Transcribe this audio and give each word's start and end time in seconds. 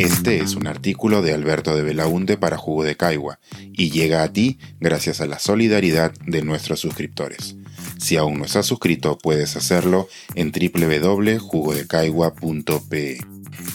Este 0.00 0.38
es 0.38 0.56
un 0.56 0.66
artículo 0.66 1.20
de 1.20 1.34
Alberto 1.34 1.76
de 1.76 1.82
Belaunte 1.82 2.38
para 2.38 2.56
Jugo 2.56 2.84
de 2.84 2.96
Caigua 2.96 3.38
y 3.74 3.90
llega 3.90 4.22
a 4.22 4.32
ti 4.32 4.56
gracias 4.80 5.20
a 5.20 5.26
la 5.26 5.38
solidaridad 5.38 6.14
de 6.24 6.40
nuestros 6.40 6.80
suscriptores. 6.80 7.58
Si 7.98 8.16
aún 8.16 8.38
no 8.38 8.46
estás 8.46 8.64
suscrito, 8.64 9.18
puedes 9.18 9.56
hacerlo 9.56 10.08
en 10.36 10.52
www.jugodecaigua.pe. 10.52 13.18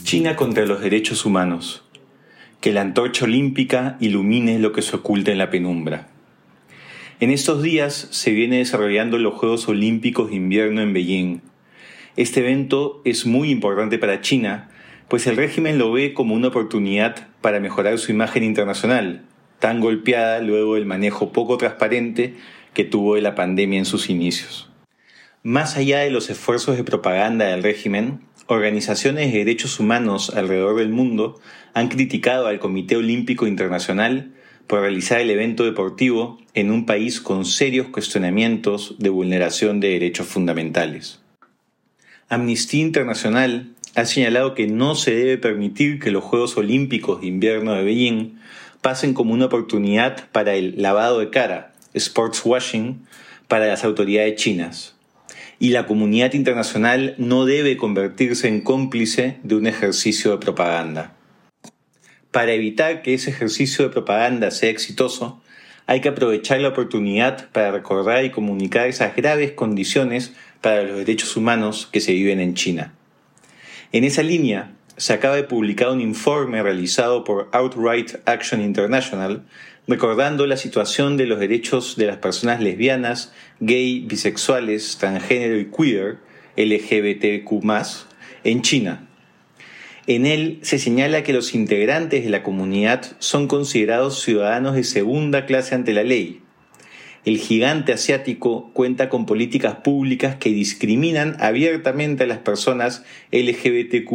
China 0.01 0.35
contra 0.35 0.65
los 0.65 0.81
derechos 0.81 1.27
humanos. 1.27 1.83
Que 2.59 2.73
la 2.73 2.81
antorcha 2.81 3.25
olímpica 3.25 3.95
ilumine 3.99 4.57
lo 4.57 4.71
que 4.71 4.81
se 4.81 4.95
oculta 4.95 5.31
en 5.31 5.37
la 5.37 5.51
penumbra. 5.51 6.07
En 7.19 7.29
estos 7.29 7.61
días 7.61 8.07
se 8.09 8.31
viene 8.31 8.57
desarrollando 8.57 9.19
los 9.19 9.35
Juegos 9.35 9.67
Olímpicos 9.67 10.31
de 10.31 10.37
Invierno 10.37 10.81
en 10.81 10.91
Beijing. 10.91 11.41
Este 12.15 12.39
evento 12.39 13.03
es 13.05 13.27
muy 13.27 13.51
importante 13.51 13.99
para 13.99 14.21
China, 14.21 14.71
pues 15.07 15.27
el 15.27 15.37
régimen 15.37 15.77
lo 15.77 15.91
ve 15.91 16.13
como 16.13 16.33
una 16.35 16.47
oportunidad 16.47 17.27
para 17.41 17.59
mejorar 17.59 17.97
su 17.99 18.11
imagen 18.11 18.43
internacional, 18.43 19.21
tan 19.59 19.79
golpeada 19.79 20.39
luego 20.39 20.75
del 20.75 20.85
manejo 20.85 21.31
poco 21.31 21.57
transparente 21.57 22.33
que 22.73 22.83
tuvo 22.83 23.15
de 23.15 23.21
la 23.21 23.35
pandemia 23.35 23.79
en 23.79 23.85
sus 23.85 24.09
inicios. 24.09 24.69
Más 25.43 25.77
allá 25.77 25.99
de 25.99 26.09
los 26.09 26.29
esfuerzos 26.29 26.75
de 26.75 26.83
propaganda 26.83 27.45
del 27.45 27.61
régimen, 27.61 28.21
organizaciones 28.47 29.31
de 29.31 29.39
derechos 29.39 29.79
humanos 29.79 30.31
alrededor 30.35 30.77
del 30.77 30.89
mundo 30.89 31.39
han 31.73 31.87
criticado 31.87 32.47
al 32.47 32.59
Comité 32.59 32.95
Olímpico 32.95 33.45
Internacional 33.45 34.31
por 34.65 34.81
realizar 34.81 35.19
el 35.19 35.29
evento 35.29 35.63
deportivo 35.63 36.39
en 36.55 36.71
un 36.71 36.85
país 36.85 37.21
con 37.21 37.45
serios 37.45 37.87
cuestionamientos 37.89 38.95
de 38.97 39.09
vulneración 39.09 39.79
de 39.79 39.89
derechos 39.89 40.27
fundamentales. 40.27 41.21
Amnistía 42.27 42.81
Internacional 42.81 43.75
ha 43.95 44.05
señalado 44.05 44.53
que 44.55 44.67
no 44.67 44.95
se 44.95 45.15
debe 45.15 45.37
permitir 45.37 45.99
que 45.99 46.11
los 46.11 46.23
Juegos 46.23 46.57
Olímpicos 46.57 47.21
de 47.21 47.27
Invierno 47.27 47.73
de 47.73 47.83
Beijing 47.83 48.37
pasen 48.81 49.13
como 49.13 49.33
una 49.33 49.45
oportunidad 49.45 50.29
para 50.31 50.53
el 50.55 50.81
lavado 50.81 51.19
de 51.19 51.29
cara, 51.29 51.73
sports 51.93 52.41
washing, 52.43 53.05
para 53.47 53.67
las 53.67 53.85
autoridades 53.85 54.35
chinas. 54.35 54.95
Y 55.59 55.69
la 55.69 55.87
comunidad 55.87 56.33
internacional 56.33 57.15
no 57.17 57.45
debe 57.45 57.77
convertirse 57.77 58.49
en 58.49 58.59
cómplice 58.59 59.37
de 59.43 59.55
un 59.55 59.65
ejercicio 59.65 60.31
de 60.31 60.37
propaganda. 60.39 61.13
Para 62.31 62.51
evitar 62.51 63.01
que 63.01 63.13
ese 63.13 63.29
ejercicio 63.29 63.85
de 63.85 63.91
propaganda 63.91 64.51
sea 64.51 64.69
exitoso, 64.69 65.41
hay 65.87 66.01
que 66.01 66.09
aprovechar 66.09 66.59
la 66.59 66.67
oportunidad 66.69 67.49
para 67.51 67.71
recordar 67.71 68.25
y 68.25 68.31
comunicar 68.31 68.89
esas 68.89 69.15
graves 69.15 69.53
condiciones 69.53 70.33
para 70.59 70.83
los 70.83 70.97
derechos 70.97 71.37
humanos 71.37 71.87
que 71.89 72.01
se 72.01 72.11
viven 72.11 72.41
en 72.41 72.55
China. 72.55 72.93
En 73.95 74.03
esa 74.03 74.23
línea, 74.23 74.75
se 74.97 75.13
acaba 75.13 75.37
de 75.37 75.45
publicar 75.45 75.89
un 75.89 76.01
informe 76.01 76.61
realizado 76.61 77.23
por 77.23 77.47
Outright 77.53 78.17
Action 78.25 78.59
International 78.59 79.45
recordando 79.87 80.45
la 80.47 80.57
situación 80.57 81.15
de 81.15 81.25
los 81.25 81.39
derechos 81.39 81.95
de 81.95 82.07
las 82.07 82.17
personas 82.17 82.59
lesbianas, 82.59 83.31
gay, 83.61 84.01
bisexuales, 84.01 84.97
transgénero 84.97 85.57
y 85.57 85.71
queer, 85.71 86.17
LGBTQ, 86.57 87.63
en 88.43 88.61
China 88.63 89.07
en 90.07 90.25
él 90.25 90.59
se 90.61 90.77
señala 90.77 91.23
que 91.23 91.33
los 91.33 91.55
integrantes 91.55 92.23
de 92.23 92.29
la 92.29 92.43
comunidad 92.43 93.05
son 93.19 93.47
considerados 93.47 94.21
ciudadanos 94.21 94.75
de 94.75 94.83
segunda 94.83 95.45
clase 95.45 95.73
ante 95.73 95.93
la 95.93 96.03
ley. 96.03 96.41
El 97.25 97.39
gigante 97.39 97.91
asiático 97.91 98.69
cuenta 98.73 99.09
con 99.09 99.25
políticas 99.25 99.77
públicas 99.77 100.35
que 100.35 100.49
discriminan 100.49 101.35
abiertamente 101.39 102.23
a 102.23 102.27
las 102.27 102.37
personas 102.37 103.03
LGBTQ, 103.31 104.11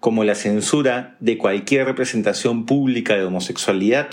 como 0.00 0.24
la 0.24 0.34
censura 0.34 1.16
de 1.20 1.38
cualquier 1.38 1.86
representación 1.86 2.66
pública 2.66 3.14
de 3.14 3.24
homosexualidad, 3.24 4.08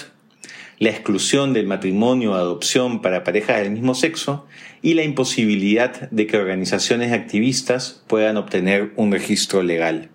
la 0.78 0.90
exclusión 0.90 1.54
del 1.54 1.66
matrimonio 1.66 2.34
o 2.34 2.36
adopción 2.36 3.02
para 3.02 3.24
parejas 3.24 3.58
del 3.58 3.72
mismo 3.72 3.96
sexo 3.96 4.46
y 4.84 4.94
la 4.94 5.04
imposibilidad 5.04 6.08
de 6.12 6.28
que 6.28 6.38
organizaciones 6.38 7.14
activistas 7.14 8.04
puedan 8.06 8.38
obtener 8.38 8.94
un 8.96 9.12
registro 9.12 9.64
legal. 9.64 10.10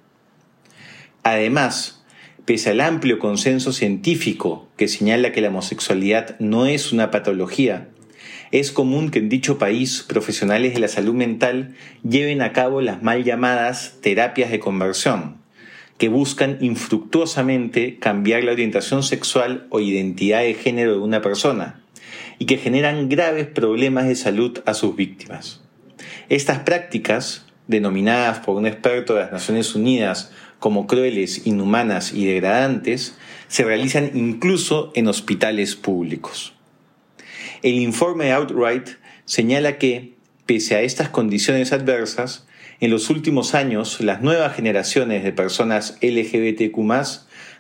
Además, 1.25 2.02
pese 2.45 2.71
al 2.71 2.81
amplio 2.81 3.19
consenso 3.19 3.73
científico 3.73 4.69
que 4.77 4.89
señala 4.89 5.33
que 5.33 5.41
la 5.41 5.49
homosexualidad 5.49 6.39
no 6.41 6.67
es 6.67 6.93
una 6.93 7.11
patología, 7.11 7.89
es 8.51 8.71
común 8.71 9.11
que 9.11 9.19
en 9.19 9.29
dicho 9.29 9.59
país 9.59 10.05
profesionales 10.07 10.75
de 10.75 10.81
la 10.81 10.89
salud 10.89 11.15
mental 11.15 11.75
lleven 12.09 12.43
a 12.43 12.53
cabo 12.53 12.83
las 12.83 13.03
mal 13.03 13.25
llamadas 13.25 13.99
terapias 14.03 14.51
de 14.51 14.61
conversión, 14.61 15.39
que 15.97 16.09
buscan 16.09 16.59
infructuosamente 16.61 17.99
cambiar 17.99 18.45
la 18.45 18.53
orientación 18.53 19.03
sexual 19.03 19.67
o 19.71 19.81
identidad 19.81 20.41
de 20.41 20.55
género 20.55 20.93
de 20.93 20.99
una 20.99 21.23
persona, 21.23 21.81
y 22.39 22.45
que 22.47 22.59
generan 22.59 23.09
graves 23.09 23.47
problemas 23.47 24.07
de 24.07 24.17
salud 24.17 24.61
a 24.67 24.75
sus 24.75 24.97
víctimas. 24.97 25.63
Estas 26.29 26.59
prácticas, 26.61 27.47
denominadas 27.69 28.41
por 28.41 28.57
un 28.57 28.67
experto 28.67 29.15
de 29.15 29.21
las 29.21 29.33
Naciones 29.33 29.75
Unidas 29.75 30.33
como 30.63 30.87
crueles, 30.87 31.45
inhumanas 31.45 32.15
y 32.15 32.25
degradantes, 32.25 33.17
se 33.49 33.65
realizan 33.65 34.13
incluso 34.15 34.93
en 34.95 35.09
hospitales 35.09 35.75
públicos. 35.75 36.55
El 37.63 37.81
informe 37.81 38.31
Outright 38.33 38.91
señala 39.25 39.77
que, 39.77 40.15
pese 40.47 40.77
a 40.77 40.83
estas 40.83 41.09
condiciones 41.09 41.73
adversas, 41.73 42.47
en 42.79 42.93
los 42.93 43.11
últimos 43.11 43.57
años 43.57 44.01
las 44.01 44.23
nuevas 44.23 44.55
generaciones 44.55 45.25
de 45.25 45.33
personas 45.33 45.99
LGBTQ 46.01 46.79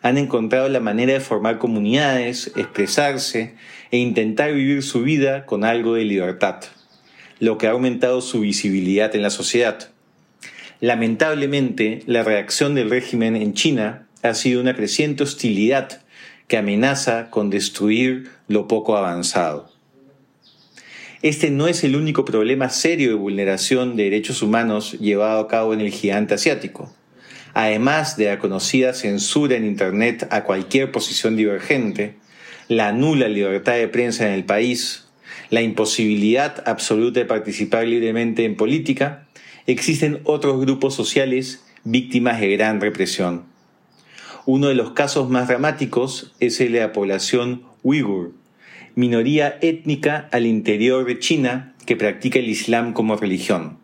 han 0.03 0.17
encontrado 0.17 0.69
la 0.69 0.79
manera 0.79 1.13
de 1.13 1.21
formar 1.21 1.59
comunidades, 1.59 2.53
expresarse 2.55 3.55
e 3.91 3.97
intentar 3.99 4.53
vivir 4.53 4.85
su 4.85 5.03
vida 5.03 5.45
con 5.45 5.65
algo 5.65 5.95
de 5.95 6.05
libertad, 6.05 6.61
lo 7.41 7.59
que 7.59 7.67
ha 7.67 7.73
aumentado 7.73 8.21
su 8.21 8.43
visibilidad 8.43 9.17
en 9.17 9.23
la 9.23 9.31
sociedad. 9.31 9.92
Lamentablemente, 10.83 12.03
la 12.07 12.25
reacción 12.25 12.75
del 12.75 12.91
régimen 12.91 13.37
en 13.37 13.55
China 13.55 14.09
ha 14.21 14.35
sido 14.35 14.61
una 14.61 14.75
creciente 14.75 15.23
hostilidad 15.23 16.03
que 16.49 16.57
amenaza 16.57 17.31
con 17.31 17.51
destruir 17.51 18.31
lo 18.49 18.67
poco 18.67 18.97
avanzado. 18.97 19.71
Este 21.23 21.53
no 21.53 21.69
es 21.69 21.85
el 21.85 21.95
único 21.95 22.25
problema 22.25 22.69
serio 22.69 23.11
de 23.11 23.15
vulneración 23.15 23.95
de 23.95 24.03
derechos 24.03 24.43
humanos 24.43 24.95
llevado 24.99 25.39
a 25.39 25.47
cabo 25.47 25.73
en 25.73 25.81
el 25.81 25.93
gigante 25.93 26.35
asiático. 26.35 26.93
Además 27.55 28.17
de 28.17 28.25
la 28.25 28.41
conocida 28.41 28.93
censura 28.93 29.55
en 29.55 29.65
Internet 29.65 30.27
a 30.33 30.43
cualquier 30.43 30.91
posición 30.91 31.37
divergente, 31.37 32.17
la 32.67 32.91
nula 32.91 33.29
libertad 33.29 33.75
de 33.75 33.87
prensa 33.87 34.27
en 34.27 34.33
el 34.33 34.45
país, 34.45 35.07
la 35.49 35.63
imposibilidad 35.63 36.65
absoluta 36.67 37.21
de 37.21 37.27
participar 37.27 37.87
libremente 37.87 38.45
en 38.45 38.57
política 38.57 39.22
existen 39.67 40.21
otros 40.25 40.61
grupos 40.61 40.95
sociales 40.95 41.65
víctimas 41.85 42.41
de 42.41 42.57
gran 42.57 42.81
represión. 42.81 43.45
Uno 44.45 44.69
de 44.69 44.75
los 44.75 44.93
casos 44.93 45.31
más 45.31 45.49
dramáticos 45.49 46.35
es 46.41 46.61
el 46.61 46.73
de 46.73 46.81
la 46.81 46.93
población 46.93 47.63
uigur, 47.83 48.33
minoría 48.95 49.59
étnica 49.61 50.29
al 50.33 50.47
interior 50.47 51.07
de 51.07 51.19
China 51.19 51.75
que 51.87 51.97
practica 51.97 52.39
el 52.39 52.49
Islam 52.49 52.93
como 52.93 53.17
religión. 53.17 53.79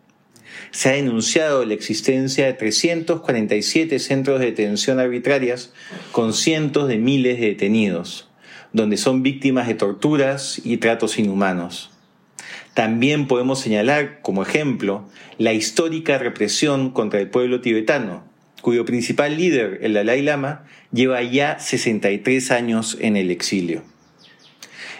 Se 0.71 0.89
ha 0.89 0.93
denunciado 0.93 1.65
la 1.65 1.73
existencia 1.73 2.45
de 2.45 2.53
347 2.53 3.99
centros 3.99 4.39
de 4.39 4.47
detención 4.47 4.99
arbitrarias 4.99 5.73
con 6.11 6.33
cientos 6.33 6.87
de 6.87 6.97
miles 6.97 7.39
de 7.39 7.47
detenidos, 7.47 8.29
donde 8.73 8.97
son 8.97 9.23
víctimas 9.23 9.67
de 9.67 9.75
torturas 9.75 10.61
y 10.63 10.77
tratos 10.77 11.17
inhumanos. 11.17 11.88
También 12.73 13.27
podemos 13.27 13.59
señalar 13.59 14.21
como 14.21 14.43
ejemplo 14.43 15.07
la 15.37 15.53
histórica 15.53 16.17
represión 16.17 16.91
contra 16.91 17.19
el 17.19 17.29
pueblo 17.29 17.61
tibetano, 17.61 18.23
cuyo 18.61 18.85
principal 18.85 19.37
líder, 19.37 19.79
el 19.81 19.93
Dalai 19.93 20.21
Lama, 20.21 20.65
lleva 20.91 21.21
ya 21.23 21.59
63 21.59 22.51
años 22.51 22.97
en 22.99 23.17
el 23.17 23.31
exilio. 23.31 23.83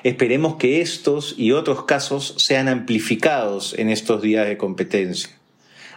Esperemos 0.04 0.56
que 0.56 0.82
estos 0.82 1.36
y 1.38 1.52
otros 1.52 1.84
casos 1.84 2.36
sean 2.38 2.70
amplificados 2.70 3.76
en 3.78 3.90
estos 3.90 4.22
días 4.22 4.48
de 4.48 4.58
competencia. 4.58 5.30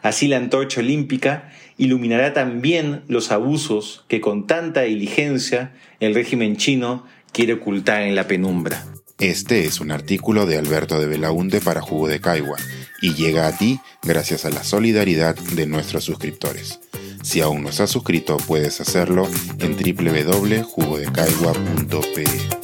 Así 0.02 0.26
la 0.26 0.38
antorcha 0.38 0.80
olímpica 0.80 1.52
iluminará 1.78 2.32
también 2.32 3.02
los 3.06 3.30
abusos 3.30 4.04
que 4.08 4.20
con 4.20 4.48
tanta 4.48 4.82
diligencia 4.82 5.72
el 6.00 6.14
régimen 6.14 6.56
chino 6.56 7.06
quiere 7.32 7.54
ocultar 7.54 8.02
en 8.02 8.16
la 8.16 8.26
penumbra. 8.26 8.91
Este 9.22 9.64
es 9.66 9.78
un 9.78 9.92
artículo 9.92 10.46
de 10.46 10.58
Alberto 10.58 10.98
de 10.98 11.06
Belaunte 11.06 11.60
para 11.60 11.80
Jugo 11.80 12.08
de 12.08 12.20
Caigua 12.20 12.56
y 13.00 13.14
llega 13.14 13.46
a 13.46 13.56
ti 13.56 13.78
gracias 14.02 14.44
a 14.44 14.50
la 14.50 14.64
solidaridad 14.64 15.36
de 15.36 15.68
nuestros 15.68 16.02
suscriptores. 16.02 16.80
Si 17.22 17.40
aún 17.40 17.62
no 17.62 17.68
estás 17.68 17.90
suscrito, 17.90 18.36
puedes 18.38 18.80
hacerlo 18.80 19.28
en 19.60 19.76
www.jugodecaigua.pe. 19.76 22.61